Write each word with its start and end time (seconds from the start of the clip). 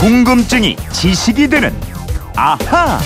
궁금증이 0.00 0.76
지식이 0.94 1.48
되는 1.48 1.78
아하. 2.34 2.98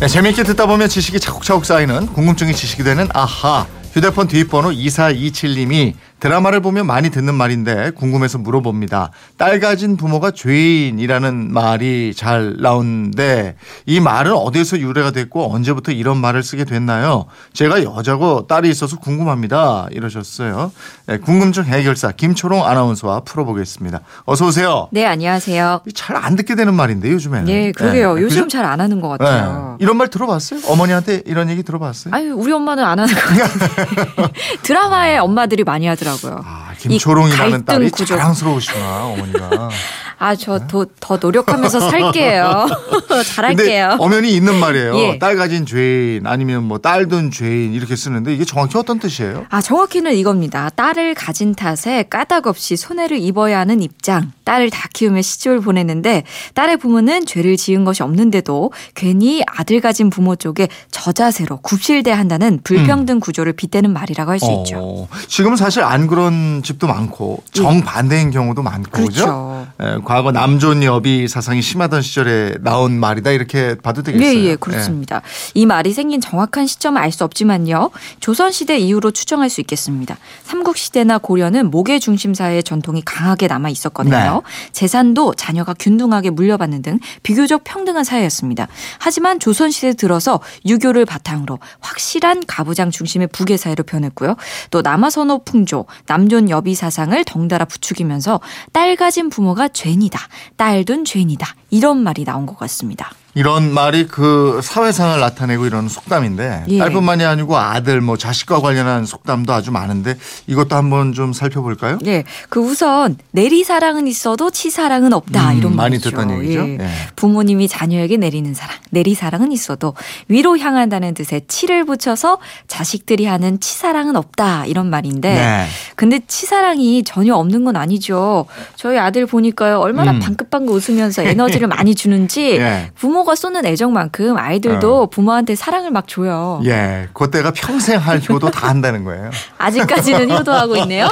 네, 0.00 0.08
재미있게 0.08 0.42
듣다 0.42 0.64
보면 0.64 0.88
지식이 0.88 1.20
차곡차곡 1.20 1.66
쌓이는 1.66 2.06
궁금증이 2.06 2.54
지식이 2.54 2.82
되는 2.82 3.06
아하. 3.12 3.66
휴대폰 3.92 4.26
뒷번호 4.26 4.70
2427님이 4.70 5.92
드라마를 6.20 6.60
보면 6.60 6.86
많이 6.86 7.10
듣는 7.10 7.34
말인데 7.34 7.90
궁금해서 7.90 8.38
물어봅니다. 8.38 9.10
딸 9.36 9.60
가진 9.60 9.96
부모가 9.96 10.30
죄인이라는 10.30 11.52
말이 11.52 12.14
잘 12.16 12.56
나오는데 12.58 13.56
이 13.84 14.00
말은 14.00 14.32
어디에서 14.32 14.78
유래가 14.78 15.10
됐고 15.10 15.52
언제부터 15.54 15.92
이런 15.92 16.16
말을 16.18 16.42
쓰게 16.42 16.64
됐나요? 16.64 17.26
제가 17.52 17.84
여자고 17.84 18.46
딸이 18.46 18.70
있어서 18.70 18.98
궁금합니다. 18.98 19.88
이러셨어요. 19.90 20.72
네, 21.06 21.18
궁금증 21.18 21.64
해결사 21.64 22.12
김초롱 22.12 22.64
아나운서와 22.64 23.20
풀어보겠습니다. 23.20 24.00
어서 24.24 24.46
오세요. 24.46 24.88
네, 24.92 25.04
안녕하세요. 25.06 25.82
잘 25.94 26.16
안 26.16 26.34
듣게 26.34 26.54
되는 26.54 26.72
말인데 26.74 27.10
요즘에는. 27.12 27.44
네, 27.44 27.72
그러게요. 27.72 28.14
네, 28.14 28.22
요즘? 28.22 28.48
잘 28.48 28.64
안 28.64 28.80
하는 28.80 29.00
것 29.02 29.18
네. 29.18 29.24
같아요. 29.24 29.76
이런 29.80 29.96
말 29.98 30.08
들어봤어요? 30.08 30.60
어머니한테 30.66 31.22
이런 31.26 31.50
얘기 31.50 31.62
들어봤어요? 31.62 32.12
아유, 32.14 32.32
우리 32.34 32.52
엄마는 32.52 32.82
안 32.82 32.98
하는 32.98 33.14
것 33.14 33.20
같아요. 33.20 34.28
드라마에 34.62 35.18
엄마들이 35.18 35.62
많이 35.62 35.86
하더라고요. 35.86 36.05
아, 36.44 36.72
이 36.74 36.78
김초롱이라는 36.78 37.64
딸이 37.64 37.90
구조. 37.90 38.04
자랑스러우시구나 38.16 39.04
어머니가. 39.06 39.68
아, 40.18 40.34
저더 40.34 40.86
더 40.98 41.16
노력하면서 41.18 41.78
살게요. 41.90 42.66
잘할게요. 43.34 43.96
엄연히 43.98 44.34
있는 44.34 44.54
말이에요. 44.58 44.96
예. 44.96 45.18
딸 45.18 45.36
가진 45.36 45.66
죄인 45.66 46.26
아니면 46.26 46.62
뭐 46.64 46.78
딸 46.78 47.08
둔 47.08 47.30
죄인 47.30 47.74
이렇게 47.74 47.96
쓰는데 47.96 48.32
이게 48.34 48.44
정확히 48.46 48.78
어떤 48.78 48.98
뜻이에요? 48.98 49.44
아, 49.50 49.60
정확히는 49.60 50.14
이겁니다. 50.14 50.70
딸을 50.70 51.14
가진 51.14 51.54
탓에 51.54 52.04
까닭 52.04 52.46
없이 52.46 52.76
손해를 52.76 53.18
입어야 53.18 53.58
하는 53.58 53.82
입장. 53.82 54.32
딸을 54.46 54.70
다 54.70 54.88
키우며 54.92 55.22
시집을 55.22 55.60
보내는데 55.60 56.22
딸의 56.54 56.76
부모는 56.78 57.26
죄를 57.26 57.56
지은 57.56 57.84
것이 57.84 58.04
없는데도 58.04 58.70
괜히 58.94 59.42
아들 59.46 59.80
가진 59.80 60.08
부모 60.08 60.36
쪽에 60.36 60.68
저자세로 60.92 61.58
굽실대야 61.58 62.16
한다는 62.16 62.60
불평등 62.62 63.18
구조를 63.18 63.54
빗대는 63.54 63.92
말이라고 63.92 64.30
할수 64.30 64.46
있죠. 64.60 64.76
음. 64.76 64.80
어, 64.82 65.08
지금은 65.26 65.56
사실 65.56 65.82
안 65.82 66.06
그런 66.06 66.62
집도 66.62 66.86
많고 66.86 67.42
정반대인 67.50 68.30
경우도 68.30 68.62
많고 68.62 68.90
그죠? 68.92 69.24
그렇죠. 69.24 69.66
예, 69.82 69.98
과거 70.04 70.30
남존 70.30 70.84
여비 70.84 71.26
사상이 71.26 71.60
심하던 71.60 72.00
시절에 72.02 72.54
나온 72.60 73.00
말이다 73.00 73.32
이렇게 73.32 73.74
봐도 73.74 74.02
되겠어요. 74.04 74.28
예, 74.28 74.44
예, 74.44 74.56
그렇습니다. 74.56 75.22
이 75.54 75.66
말이 75.66 75.92
생긴 75.92 76.20
정확한 76.20 76.68
시점은 76.68 77.02
알 77.02 77.16
수 77.16 77.24
없지만요. 77.24 77.90
조선 78.20 78.52
시대 78.52 78.76
이후로 78.78 79.10
추정할 79.10 79.48
수 79.48 79.62
있겠습니다. 79.62 80.18
삼국 80.44 80.76
시대나 80.76 81.16
고려는 81.16 81.70
모계 81.70 81.98
중심 81.98 82.34
사회의 82.34 82.62
전통이 82.62 83.00
강하게 83.06 83.46
남아 83.46 83.70
있었거든요. 83.70 84.35
재산도 84.72 85.34
자녀가 85.34 85.74
균등하게 85.74 86.30
물려받는 86.30 86.82
등 86.82 86.98
비교적 87.22 87.64
평등한 87.64 88.04
사회였습니다. 88.04 88.68
하지만 88.98 89.38
조선시대 89.38 89.94
들어서 89.94 90.40
유교를 90.64 91.04
바탕으로 91.04 91.58
확실한 91.80 92.44
가부장 92.46 92.90
중심의 92.90 93.28
부계 93.28 93.56
사회로 93.56 93.84
변했고요. 93.84 94.36
또 94.70 94.82
남아선호 94.82 95.44
풍조, 95.44 95.86
남존 96.06 96.50
여비 96.50 96.74
사상을 96.74 97.24
덩달아 97.24 97.64
부추기면서 97.66 98.40
딸 98.72 98.96
가진 98.96 99.28
부모가 99.28 99.68
죄인이다. 99.68 100.18
딸 100.56 100.84
둔 100.84 101.04
죄인이다. 101.04 101.54
이런 101.70 102.02
말이 102.02 102.24
나온 102.24 102.46
것 102.46 102.56
같습니다. 102.58 103.10
이런 103.36 103.70
말이 103.70 104.06
그 104.06 104.60
사회상을 104.62 105.20
나타내고 105.20 105.66
이런 105.66 105.88
속담인데 105.88 106.64
예. 106.68 106.78
딸뿐만이 106.78 107.22
아니고 107.22 107.58
아들 107.58 108.00
뭐 108.00 108.16
자식과 108.16 108.62
관련한 108.62 109.04
속담도 109.04 109.52
아주 109.52 109.70
많은데 109.70 110.16
이것도 110.46 110.74
한번 110.74 111.12
좀 111.12 111.34
살펴볼까요? 111.34 111.98
네, 112.00 112.24
그 112.48 112.60
우선 112.60 113.18
내리 113.32 113.62
사랑은 113.62 114.06
있어도 114.06 114.50
치 114.50 114.70
사랑은 114.70 115.12
없다 115.12 115.52
음, 115.52 115.58
이런 115.58 115.76
많이 115.76 115.98
말이죠. 115.98 116.10
듣던 116.12 116.42
얘기죠. 116.42 116.60
예. 116.60 116.78
예. 116.80 116.88
부모님이 117.14 117.68
자녀에게 117.68 118.16
내리는 118.16 118.54
사랑, 118.54 118.74
내리 118.88 119.14
사랑은 119.14 119.52
있어도 119.52 119.92
위로 120.28 120.56
향한다는 120.56 121.12
뜻의 121.12 121.42
치를 121.46 121.84
붙여서 121.84 122.38
자식들이 122.68 123.26
하는 123.26 123.60
치 123.60 123.76
사랑은 123.76 124.16
없다 124.16 124.64
이런 124.64 124.88
말인데, 124.88 125.34
네. 125.34 125.66
근데 125.94 126.20
치 126.26 126.46
사랑이 126.46 127.04
전혀 127.04 127.34
없는 127.34 127.66
건 127.66 127.76
아니죠. 127.76 128.46
저희 128.76 128.96
아들 128.96 129.26
보니까요 129.26 129.78
얼마나 129.78 130.12
음. 130.12 130.20
방긋방긋 130.20 130.74
웃으면서 130.74 131.22
에너지를 131.22 131.68
많이 131.68 131.94
주는지 131.94 132.56
예. 132.56 132.90
부모가 133.26 133.34
쏟는 133.34 133.66
애정만큼 133.66 134.38
아이들도 134.38 135.08
부모한테 135.10 135.56
사랑을 135.56 135.90
막 135.90 136.06
줘요. 136.06 136.60
예, 136.64 137.08
그때가 137.12 137.50
평생 137.50 137.98
할 137.98 138.22
효도 138.30 138.50
다 138.52 138.68
한다는 138.68 139.02
거예요. 139.02 139.30
아직까지는 139.58 140.30
효도하고 140.30 140.76
있네요. 140.78 141.08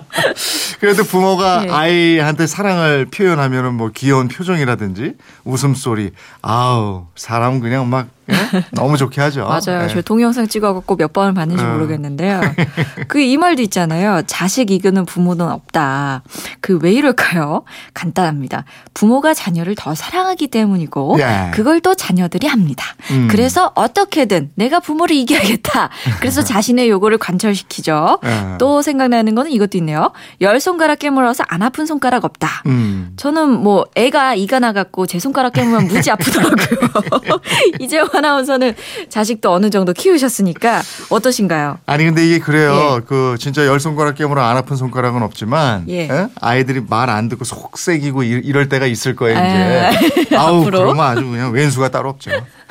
그래도 0.80 1.02
부모가 1.02 1.64
예. 1.64 1.70
아이한테 1.70 2.46
사랑을 2.46 3.06
표현하면은 3.06 3.74
뭐 3.74 3.90
귀여운 3.94 4.28
표정이라든지 4.28 5.14
웃음소리, 5.44 6.12
아우 6.42 7.06
사람 7.16 7.60
그냥 7.60 7.88
막 7.88 8.08
예? 8.28 8.64
너무 8.72 8.96
좋게 8.96 9.20
하죠. 9.20 9.44
맞아요. 9.46 9.84
예. 9.84 9.88
저 9.88 10.02
동영상 10.02 10.46
찍어갖고 10.46 10.96
몇 10.96 11.12
번을 11.12 11.34
봤는지 11.34 11.62
어. 11.64 11.66
모르겠는데요. 11.72 12.40
그 13.08 13.20
이 13.20 13.36
말도 13.36 13.62
있잖아요. 13.62 14.22
자식 14.26 14.70
이기는 14.70 15.04
부모는 15.06 15.48
없다. 15.48 16.22
그 16.60 16.78
왜 16.82 16.92
이럴까요? 16.92 17.64
간단합니다. 17.94 18.64
부모가 18.94 19.34
자녀를 19.34 19.74
더 19.74 19.94
사랑하기 19.94 20.48
때문이고 20.48 21.18
예. 21.20 21.50
그걸 21.52 21.80
또 21.80 21.94
자녀들이 21.94 22.46
합니다. 22.46 22.84
음. 23.10 23.28
그래서 23.30 23.72
어떻게든 23.74 24.50
내가 24.54 24.80
부모를 24.80 25.14
이겨야겠다. 25.16 25.90
그래서 26.20 26.42
자신의 26.44 26.88
요구를 26.88 27.18
관철시키죠. 27.18 28.18
예. 28.24 28.56
또 28.58 28.82
생각나는 28.82 29.34
거는 29.34 29.50
이것도 29.50 29.76
있네요. 29.78 30.12
열 30.40 30.60
손가락 30.60 30.98
깨물어서 31.00 31.44
안 31.48 31.62
아픈 31.62 31.86
손가락 31.86 32.24
없다. 32.24 32.62
음. 32.66 33.12
저는 33.16 33.50
뭐 33.62 33.84
애가 33.96 34.34
이가 34.36 34.58
나갔고 34.60 35.06
제 35.06 35.18
손가락 35.18 35.52
깨물면 35.54 35.88
무지 35.88 36.10
아프더라고요. 36.10 37.40
이재용 37.80 38.08
아나운서는 38.24 38.74
자식도 39.08 39.50
어느 39.52 39.70
정도 39.70 39.92
키우셨으니까 39.92 40.82
어떠신가요? 41.08 41.78
아니 41.86 42.04
근데 42.04 42.24
이게 42.26 42.38
그래요. 42.38 42.96
예. 42.96 43.00
그 43.06 43.36
진짜 43.40 43.66
열 43.66 43.80
손가락 43.80 44.14
깨물어 44.14 44.42
안 44.42 44.56
아픈 44.56 44.76
손가락은 44.76 45.22
없지만 45.22 45.86
예. 45.88 46.08
예? 46.08 46.28
아이들이 46.40 46.80
말 46.88 47.10
안 47.10 47.28
듣고 47.28 47.44
속색이고 47.44 48.22
이- 48.22 48.28
이럴 48.44 48.68
때가 48.68 48.86
있을 48.86 49.16
거예요. 49.16 49.36
에, 49.38 49.90
이제 50.24 50.36
아우 50.36 50.60
앞으로? 50.60 50.78
그러면 50.80 51.04
아주 51.04 51.28
그냥 51.28 51.50
왼수가 51.52 51.88
따로 51.88 52.10
없죠. 52.10 52.30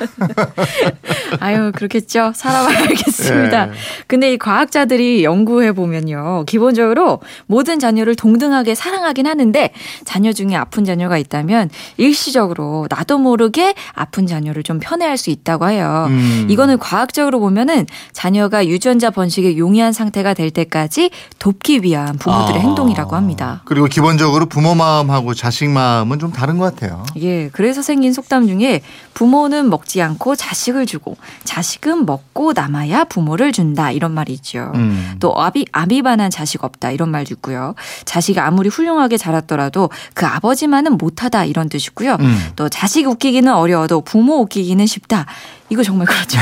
아유 1.44 1.72
그렇겠죠. 1.74 2.32
사람 2.34 2.66
알겠습니다. 2.68 3.68
예. 3.68 3.72
근데 4.06 4.32
이 4.32 4.38
과학자들이 4.38 5.24
연구해 5.24 5.72
보면요, 5.72 6.44
기본적으로 6.46 7.20
모든 7.46 7.78
자녀를 7.78 8.14
동등하게 8.14 8.74
사랑하긴 8.74 9.26
하는데 9.26 9.70
자녀 10.04 10.32
중에 10.32 10.54
아픈 10.54 10.84
자녀가 10.84 11.18
있다면 11.18 11.70
일시적으로 11.96 12.86
나도 12.90 13.18
모르게 13.18 13.74
아픈 13.94 14.26
자녀를 14.26 14.62
좀 14.62 14.78
편애할 14.80 15.16
수 15.16 15.30
있다고 15.30 15.68
해요. 15.68 16.06
음. 16.08 16.46
이거는 16.48 16.78
과학적으로 16.78 17.40
보면은 17.40 17.86
자녀가 18.12 18.66
유전자 18.66 19.10
번식에 19.10 19.56
용이한 19.56 19.92
상태가 19.92 20.34
될 20.34 20.50
때까지 20.50 21.10
돕기 21.38 21.80
위한 21.82 22.18
부모들의 22.18 22.60
아. 22.60 22.62
행동이라고 22.62 23.16
합니다. 23.16 23.62
그리고 23.64 23.86
기본적으로 23.86 24.46
부모 24.46 24.74
마음하고 24.74 25.34
자식 25.34 25.68
마음은 25.70 26.18
좀 26.18 26.32
다른 26.32 26.58
것 26.58 26.74
같아요. 26.74 27.04
예, 27.20 27.48
그래서 27.52 27.82
생긴 27.82 28.12
속담 28.12 28.46
중에 28.46 28.82
부모는 29.14 29.70
먹지 29.70 30.00
않고 30.02 30.36
자식을 30.36 30.86
주고 30.86 31.16
자식은 31.44 32.06
먹고 32.06 32.52
남아야 32.52 33.04
부모를 33.04 33.52
준다 33.52 33.90
이런 33.90 34.12
말이 34.12 34.32
있죠. 34.34 34.72
음. 34.74 35.16
또 35.20 35.34
아비 35.40 35.66
아비반한 35.72 36.30
자식 36.30 36.64
없다 36.64 36.90
이런 36.90 37.10
말도 37.10 37.34
있고요. 37.34 37.74
자식이 38.04 38.40
아무리 38.40 38.68
훌륭하게 38.68 39.16
자랐더라도 39.16 39.90
그 40.14 40.26
아버지만은 40.26 40.96
못하다 40.96 41.44
이런 41.44 41.68
뜻이고요. 41.68 42.16
음. 42.20 42.50
또 42.56 42.68
자식 42.68 43.06
웃기기는 43.06 43.52
어려워도 43.52 44.02
부모 44.02 44.40
웃기기는 44.40 44.86
쉽다. 44.86 45.26
이거 45.70 45.84
정말 45.84 46.06
그렇죠. 46.06 46.38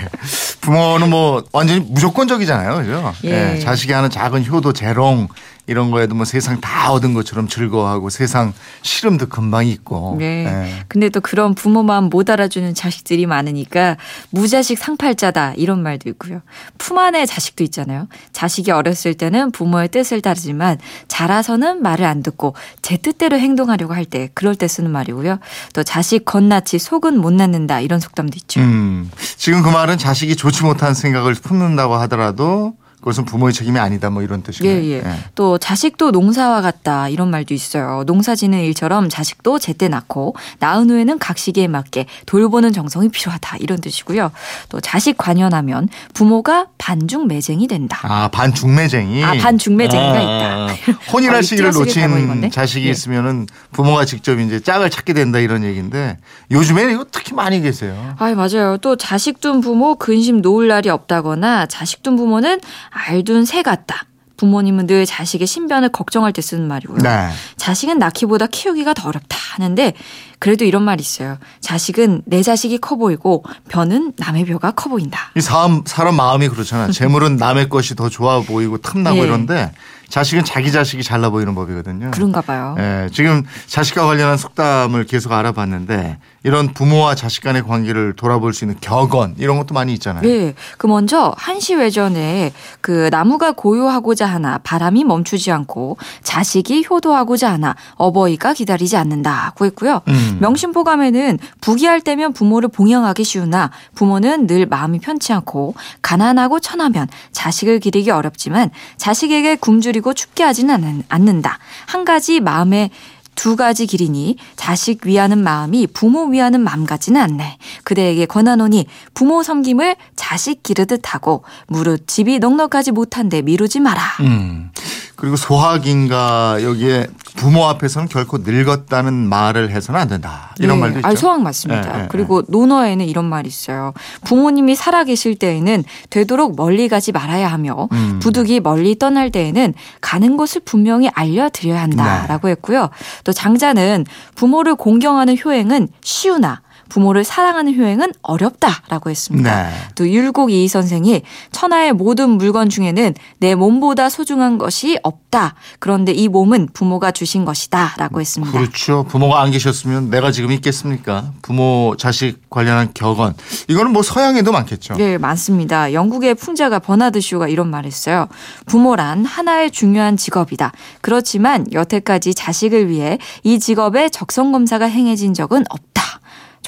부모는 0.62 1.10
뭐 1.10 1.44
완전히 1.52 1.80
무조건적이잖아요. 1.80 2.76
그죠? 2.76 3.14
예. 3.24 3.58
자식이 3.58 3.92
하는 3.92 4.08
작은 4.08 4.46
효도, 4.46 4.72
재롱 4.72 5.28
이런 5.66 5.90
거에도 5.90 6.14
뭐 6.14 6.24
세상 6.24 6.60
다 6.60 6.92
얻은 6.92 7.14
것처럼 7.14 7.48
즐거워하고 7.48 8.10
세상 8.10 8.52
시름도 8.82 9.28
금방 9.28 9.66
있고. 9.66 10.16
네. 10.18 10.46
예. 10.46 10.84
근데 10.88 11.08
또 11.08 11.20
그런 11.20 11.54
부모 11.54 11.82
마음 11.82 12.04
못 12.10 12.28
알아주는 12.28 12.74
자식들이 12.74 13.26
많으니까 13.26 13.96
무자식 14.30 14.78
상팔자다 14.78 15.54
이런 15.56 15.82
말도 15.82 16.08
있고요. 16.10 16.42
품 16.76 16.98
안에 16.98 17.24
자식도 17.24 17.64
있잖아요. 17.64 18.08
자식이 18.32 18.70
어렸을 18.70 19.14
때는 19.14 19.50
부모의 19.52 19.88
뜻을 19.88 20.20
따르지만 20.20 20.78
자라서는 21.08 21.82
말을 21.82 22.04
안 22.04 22.22
듣고 22.22 22.54
제 22.82 22.96
뜻대로 22.96 23.38
행동하려고 23.38 23.94
할 23.94 24.10
때 24.10 24.28
그럴 24.34 24.56
때 24.56 24.66
쓰는 24.66 24.90
말이고요. 24.90 25.38
또 25.72 25.82
자식 25.84 26.24
겉낳지 26.24 26.78
속은 26.78 27.18
못 27.18 27.32
낳는다 27.32 27.80
이런 27.80 28.00
속담도 28.00 28.36
있죠. 28.38 28.60
음. 28.60 29.10
지금 29.36 29.62
그 29.62 29.68
말은 29.68 29.98
자식이 29.98 30.36
좋지 30.36 30.64
못한 30.64 30.94
생각을 30.94 31.34
품는다고 31.34 31.94
하더라도 31.94 32.74
그것은 33.00 33.24
부모의 33.24 33.52
책임이 33.54 33.78
아니다 33.78 34.10
뭐 34.10 34.22
이런 34.22 34.42
뜻이네요. 34.42 34.72
예, 34.72 34.92
예. 34.98 35.02
또 35.34 35.56
자식도 35.58 36.10
농사와 36.10 36.60
같다 36.60 37.08
이런 37.08 37.30
말도 37.30 37.54
있어요. 37.54 38.04
농사 38.06 38.34
짓는 38.34 38.60
일처럼 38.60 39.08
자식도 39.08 39.58
제때 39.58 39.88
낳고 39.88 40.36
낳은 40.58 40.90
후에는 40.90 41.18
각 41.18 41.38
시기에 41.38 41.66
맞게 41.66 42.06
돌보는 42.26 42.72
정성이 42.72 43.08
필요하다 43.08 43.56
이런 43.58 43.80
뜻이고요. 43.80 44.30
또 44.68 44.80
자식 44.80 45.16
관연하면 45.16 45.88
부모가 46.12 46.66
반중 46.76 47.26
매쟁이 47.26 47.66
된다. 47.68 47.98
아 48.02 48.28
반중 48.28 48.74
매쟁이. 48.74 49.24
아, 49.24 49.34
반중 49.34 49.76
매쟁이가 49.76 50.12
아, 50.12 50.20
있다. 50.20 50.46
아, 50.46 50.66
아. 50.68 51.10
혼인할 51.12 51.38
어, 51.38 51.42
시기를? 51.42 51.72
놓친 51.72 52.50
자식이 52.50 52.86
예. 52.86 52.90
있으면은 52.90 53.46
부모가 53.72 54.04
직접 54.04 54.38
이제 54.38 54.60
짝을 54.60 54.90
찾게 54.90 55.14
된다 55.14 55.38
이런 55.38 55.64
얘기인데 55.64 56.18
요즘에는 56.50 56.92
이거 56.92 57.06
특히 57.10 57.34
많이 57.34 57.60
계세요. 57.62 58.14
아 58.18 58.34
맞아요. 58.34 58.76
또 58.78 58.96
자식 58.96 59.40
둔 59.40 59.60
부모 59.60 59.94
근심 59.94 60.42
놓을 60.42 60.68
날이 60.68 60.90
없다거나 60.90 61.66
자식 61.66 62.02
둔 62.02 62.16
부모는 62.16 62.60
알둔 62.90 63.44
새 63.44 63.62
같다. 63.62 64.06
부모님은 64.36 64.86
늘 64.86 65.04
자식의 65.04 65.46
신변을 65.46 65.90
걱정할 65.90 66.32
때 66.32 66.40
쓰는 66.40 66.66
말이고요. 66.66 66.98
네. 66.98 67.28
자식은 67.56 67.98
낳기보다 67.98 68.46
키우기가 68.46 68.94
더 68.94 69.08
어렵다 69.08 69.36
하는데 69.36 69.92
그래도 70.40 70.64
이런 70.64 70.82
말이 70.82 71.02
있어요. 71.02 71.36
자식은 71.60 72.22
내 72.24 72.42
자식이 72.42 72.78
커 72.78 72.96
보이고 72.96 73.44
벼는 73.68 74.14
남의 74.16 74.46
벼가 74.46 74.72
커 74.72 74.88
보인다. 74.88 75.30
이 75.36 75.40
사람 75.40 75.82
사람 75.84 76.16
마음이 76.16 76.48
그렇잖아. 76.48 76.90
재물은 76.90 77.36
남의 77.36 77.68
것이 77.68 77.94
더 77.94 78.08
좋아 78.08 78.40
보이고 78.40 78.78
탐나고 78.78 79.18
예. 79.18 79.22
이런데 79.22 79.70
자식은 80.10 80.44
자기 80.44 80.72
자식이 80.72 81.04
잘나 81.04 81.30
보이는 81.30 81.54
법이거든요. 81.54 82.10
그런가 82.10 82.40
봐요. 82.40 82.74
예, 82.78 83.08
지금 83.12 83.44
자식과 83.68 84.06
관련한 84.06 84.36
속담을 84.36 85.04
계속 85.04 85.32
알아봤는데 85.32 86.18
이런 86.42 86.74
부모와 86.74 87.14
자식 87.14 87.44
간의 87.44 87.62
관계를 87.62 88.14
돌아볼 88.14 88.52
수 88.52 88.64
있는 88.64 88.76
격언 88.80 89.36
이런 89.38 89.56
것도 89.58 89.72
많이 89.72 89.92
있잖아요. 89.94 90.22
네. 90.22 90.54
그 90.78 90.86
먼저 90.88 91.32
한시 91.36 91.74
외전에 91.74 92.52
그 92.80 93.08
나무가 93.12 93.52
고요하고자 93.52 94.26
하나 94.26 94.58
바람이 94.58 95.04
멈추지 95.04 95.52
않고 95.52 95.96
자식이 96.22 96.86
효도하고자 96.90 97.52
하나 97.52 97.76
어버이가 97.94 98.54
기다리지 98.54 98.96
않는다고 98.96 99.64
했고요. 99.66 100.00
음. 100.08 100.29
명심보감에는 100.38 101.38
부귀할 101.60 102.00
때면 102.00 102.32
부모를 102.32 102.68
봉양하기 102.68 103.24
쉬우나 103.24 103.70
부모는 103.94 104.46
늘 104.46 104.66
마음이 104.66 104.98
편치 105.00 105.32
않고 105.32 105.74
가난하고 106.02 106.60
천하면 106.60 107.08
자식을 107.32 107.80
기르기 107.80 108.10
어렵지만 108.10 108.70
자식에게 108.96 109.56
굶주리고 109.56 110.14
춥게 110.14 110.42
하지는 110.44 110.76
않는- 110.76 111.04
않는다. 111.08 111.58
한 111.86 112.04
가지 112.04 112.40
마음에 112.40 112.90
두 113.36 113.56
가지 113.56 113.86
길이니 113.86 114.36
자식 114.56 115.06
위하는 115.06 115.38
마음이 115.42 115.86
부모 115.86 116.26
위하는 116.26 116.60
마음 116.60 116.84
같지는 116.84 117.18
않네. 117.22 117.56
그대에게 117.84 118.26
권하노니 118.26 118.86
부모 119.14 119.42
섬김을 119.42 119.96
자식 120.14 120.62
기르듯 120.62 121.14
하고 121.14 121.44
무릇 121.66 122.06
집이 122.06 122.38
넉넉하지 122.40 122.90
못한데 122.92 123.40
미루지 123.40 123.80
마라. 123.80 124.02
음. 124.20 124.70
그리고 125.16 125.36
소학인가 125.36 126.58
여기에 126.62 127.06
부모 127.40 127.64
앞에서는 127.64 128.08
결코 128.08 128.36
늙었다는 128.38 129.14
말을 129.14 129.70
해서는 129.70 129.98
안 129.98 130.08
된다. 130.08 130.54
이런 130.58 130.76
예, 130.76 130.80
말도 130.80 130.98
있죠. 130.98 131.08
아니, 131.08 131.16
소황 131.16 131.42
맞습니다. 131.42 131.98
예, 131.98 132.02
예, 132.02 132.08
그리고 132.10 132.42
논어에는 132.46 133.06
이런 133.06 133.24
말이 133.24 133.48
있어요. 133.48 133.94
부모님이 134.24 134.74
살아계실 134.76 135.36
때에는 135.36 135.84
되도록 136.10 136.54
멀리 136.54 136.88
가지 136.88 137.12
말아야 137.12 137.48
하며 137.48 137.88
음. 137.92 138.18
부득이 138.20 138.60
멀리 138.60 138.98
떠날 138.98 139.30
때에는 139.30 139.72
가는 140.02 140.36
곳을 140.36 140.60
분명히 140.66 141.08
알려드려야 141.14 141.80
한다라고 141.80 142.48
네. 142.48 142.52
했고요. 142.52 142.90
또 143.24 143.32
장자는 143.32 144.04
부모를 144.34 144.74
공경하는 144.74 145.38
효행은 145.42 145.88
쉬우나 146.02 146.60
부모를 146.90 147.24
사랑하는 147.24 147.74
효행은 147.74 148.12
어렵다라고 148.20 149.08
했습니다. 149.08 149.62
네. 149.62 149.74
또 149.94 150.06
율곡 150.06 150.52
이 150.52 150.68
선생이 150.68 151.22
천하의 151.52 151.94
모든 151.94 152.30
물건 152.30 152.68
중에는 152.68 153.14
내 153.38 153.54
몸보다 153.54 154.10
소중한 154.10 154.58
것이 154.58 154.98
없다. 155.02 155.54
그런데 155.78 156.12
이 156.12 156.28
몸은 156.28 156.68
부모가 156.74 157.12
주신 157.12 157.46
것이다라고 157.46 158.20
했습니다. 158.20 158.52
그렇죠. 158.58 159.04
부모가 159.04 159.40
안 159.40 159.50
계셨으면 159.50 160.10
내가 160.10 160.32
지금 160.32 160.52
있겠습니까? 160.52 161.32
부모 161.40 161.94
자식 161.98 162.50
관련한 162.50 162.90
격언. 162.92 163.34
이거는 163.68 163.92
뭐 163.92 164.02
서양에도 164.02 164.52
많겠죠. 164.52 164.94
네, 164.94 165.16
많습니다. 165.16 165.92
영국의 165.92 166.34
풍자가 166.34 166.80
버나드 166.80 167.20
쇼가 167.20 167.48
이런 167.48 167.70
말을 167.70 167.86
했어요. 167.86 168.26
부모란 168.66 169.24
하나의 169.24 169.70
중요한 169.70 170.16
직업이다. 170.16 170.72
그렇지만 171.00 171.66
여태까지 171.72 172.34
자식을 172.34 172.88
위해 172.88 173.18
이 173.44 173.58
직업의 173.60 174.10
적성 174.10 174.50
검사가 174.52 174.86
행해진 174.86 175.32
적은 175.32 175.64
없다. 175.70 175.89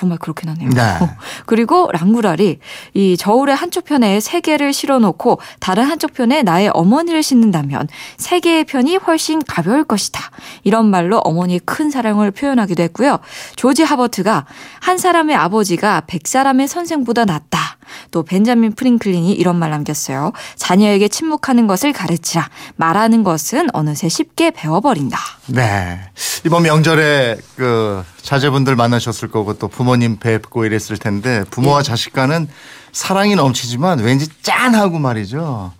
정말 0.02 0.19
그렇긴 0.19 0.49
하네요. 0.49 0.69
네. 0.70 0.99
그리고 1.46 1.88
랑구랄이 1.93 2.58
이 2.94 3.16
저울의 3.16 3.54
한쪽 3.54 3.84
편에 3.84 4.19
세 4.19 4.40
개를 4.40 4.72
실어놓고 4.72 5.38
다른 5.60 5.84
한쪽 5.84 6.12
편에 6.12 6.43
나의 6.43 6.72
어머니를 6.75 7.22
싣는다면 7.22 7.87
세 8.16 8.40
개의 8.40 8.64
편이 8.64 8.96
훨씬 8.96 9.40
가벼울 9.46 9.84
것이다. 9.84 10.20
이런 10.64 10.87
말로 10.90 11.19
어머니의 11.19 11.60
큰 11.64 11.88
사랑을 11.93 12.32
표현하기도 12.32 12.82
했고요. 12.82 13.20
조지 13.54 13.84
하버트가 13.84 14.46
한 14.81 14.99
사람의 14.99 15.37
아버지가 15.37 16.02
백 16.08 16.26
사람의 16.26 16.66
선생보다 16.66 17.25
낫다. 17.25 17.72
또 18.11 18.23
벤자민 18.23 18.73
프링클린이 18.73 19.32
이런 19.32 19.56
말 19.56 19.70
남겼어요. 19.70 20.32
자녀에게 20.56 21.08
침묵하는 21.08 21.67
것을 21.67 21.93
가르치라. 21.93 22.49
말하는 22.76 23.23
것은 23.23 23.69
어느새 23.73 24.08
쉽게 24.08 24.50
배워버린다. 24.50 25.19
네. 25.46 26.00
이번 26.44 26.62
명절에 26.64 27.38
그 27.56 28.05
자제분들 28.23 28.76
만나셨을 28.76 29.29
거고 29.29 29.58
또 29.58 29.69
부모님 29.69 30.19
뵙고 30.19 30.64
이랬을 30.64 30.99
텐데 30.99 31.44
부모와 31.50 31.81
예. 31.81 31.82
자식 31.82 32.12
간은 32.12 32.49
사랑이 32.93 33.34
넘치지만 33.34 34.00
왠지 34.00 34.28
짠하고 34.43 34.99
말이죠. 34.99 35.73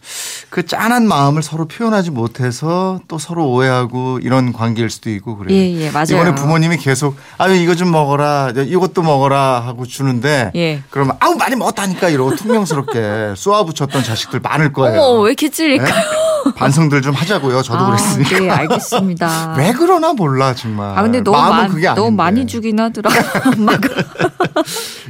그 0.52 0.66
짠한 0.66 1.08
마음을 1.08 1.43
서로 1.43 1.64
표현하지 1.66 2.10
못해서 2.10 3.00
또 3.08 3.16
서로 3.16 3.49
오해하고 3.49 4.19
이런 4.20 4.52
관계일 4.52 4.90
수도 4.90 5.08
있고 5.08 5.38
그래요. 5.38 5.56
예, 5.56 5.81
예, 5.81 5.90
맞아요. 5.90 6.08
이번에 6.10 6.34
부모님이 6.34 6.76
계속 6.76 7.16
아유 7.38 7.54
이거 7.54 7.75
좀 7.75 7.90
먹어라 7.90 8.52
이것도 8.54 9.00
먹어라 9.00 9.60
하고 9.60 9.87
주는데 9.87 10.52
예. 10.54 10.82
그러면 10.90 11.16
아우 11.20 11.37
많이 11.37 11.56
먹었다니까 11.56 12.10
이러고 12.10 12.37
퉁명스럽게 12.37 13.32
쏘아붙였던 13.34 14.04
자식들 14.04 14.40
많을 14.40 14.75
거예요. 14.75 15.00
어머, 15.00 15.20
왜 15.22 15.31
이렇게 15.31 15.49
찔릴까요? 15.49 15.88
네? 15.88 16.52
반성들 16.56 17.00
좀 17.00 17.14
하자고요. 17.14 17.62
저도 17.62 17.78
아, 17.78 17.87
그랬으니까. 17.87 18.38
네, 18.40 18.50
알겠습니다. 18.50 19.55
왜 19.58 19.72
그러나 19.72 20.12
몰라 20.12 20.55
정말. 20.55 20.98
아 20.98 21.02
근데 21.02 21.22
너무 21.22 21.38
마음은 21.38 21.56
많, 21.56 21.69
그게 21.70 21.87
너무 21.87 22.00
아닌데. 22.02 22.16
많이 22.16 22.46
주긴 22.46 22.78
하더라. 22.78 23.10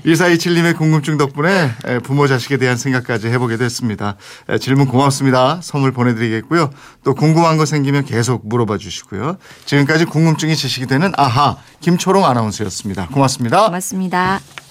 2427님의 0.05 0.77
궁금증 0.79 1.17
덕분에 1.19 1.71
에, 1.87 1.99
부모 2.01 2.29
자식에 2.29 2.59
대한 2.59 2.77
생각까지 2.77 3.29
해보게 3.29 3.57
됐습니다. 3.57 4.15
에, 4.49 4.59
질문 4.59 4.87
고맙습 4.87 5.27
니다. 5.33 5.61
선물 5.63 5.93
보내드리겠고요. 5.93 6.71
또 7.03 7.15
궁금한 7.15 7.57
거 7.57 7.65
생기면 7.65 8.05
계속 8.05 8.47
물어봐 8.47 8.77
주시고요. 8.77 9.39
지금까지 9.65 10.05
궁금증이 10.05 10.55
지식이 10.55 10.87
되는 10.87 11.13
아하 11.17 11.57
김초롱 11.81 12.27
아나운서였습니다. 12.27 13.09
고맙습니다. 13.09 13.67
고맙습니다. 13.67 14.62